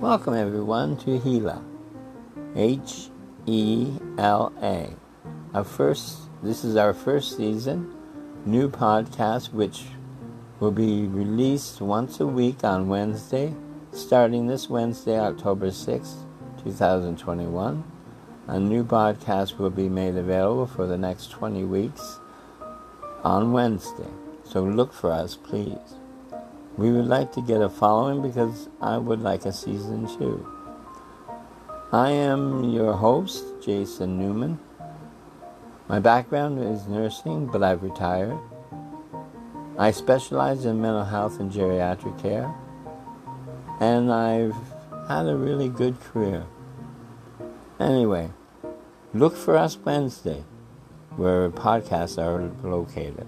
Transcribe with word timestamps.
Welcome 0.00 0.32
everyone 0.32 0.96
to 1.00 1.18
Hela. 1.18 1.62
H 2.56 3.10
E 3.44 3.98
L 4.16 4.50
A. 4.62 4.94
Our 5.52 5.62
first 5.62 6.20
this 6.42 6.64
is 6.64 6.74
our 6.74 6.94
first 6.94 7.36
season, 7.36 7.92
new 8.46 8.70
podcast 8.70 9.52
which 9.52 9.82
will 10.58 10.70
be 10.70 11.06
released 11.06 11.82
once 11.82 12.18
a 12.18 12.26
week 12.26 12.64
on 12.64 12.88
Wednesday, 12.88 13.54
starting 13.92 14.46
this 14.46 14.70
Wednesday, 14.70 15.20
October 15.20 15.66
6th, 15.66 16.24
2021. 16.64 17.84
A 18.46 18.58
new 18.58 18.82
podcast 18.82 19.58
will 19.58 19.68
be 19.68 19.90
made 19.90 20.16
available 20.16 20.66
for 20.66 20.86
the 20.86 20.96
next 20.96 21.30
20 21.30 21.64
weeks 21.64 22.20
on 23.22 23.52
Wednesday. 23.52 24.08
So 24.44 24.64
look 24.64 24.94
for 24.94 25.12
us, 25.12 25.36
please. 25.36 25.99
We 26.80 26.90
would 26.92 27.08
like 27.08 27.30
to 27.32 27.42
get 27.42 27.60
a 27.60 27.68
following 27.68 28.22
because 28.22 28.70
I 28.80 28.96
would 28.96 29.20
like 29.20 29.44
a 29.44 29.52
season 29.52 30.06
two. 30.16 30.48
I 31.92 32.08
am 32.08 32.70
your 32.70 32.94
host, 32.94 33.44
Jason 33.60 34.18
Newman. 34.18 34.58
My 35.88 35.98
background 35.98 36.58
is 36.58 36.86
nursing, 36.86 37.48
but 37.48 37.62
I've 37.62 37.82
retired. 37.82 38.38
I 39.78 39.90
specialize 39.90 40.64
in 40.64 40.80
mental 40.80 41.04
health 41.04 41.38
and 41.38 41.52
geriatric 41.52 42.18
care, 42.22 42.50
and 43.78 44.10
I've 44.10 44.56
had 45.06 45.26
a 45.26 45.36
really 45.36 45.68
good 45.68 46.00
career. 46.00 46.46
Anyway, 47.78 48.30
look 49.12 49.36
for 49.36 49.54
us 49.54 49.76
Wednesday, 49.76 50.44
where 51.16 51.50
podcasts 51.50 52.16
are 52.16 52.50
located. 52.66 53.26